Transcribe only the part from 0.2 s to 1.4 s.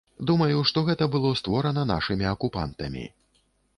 Думаю, што гэта было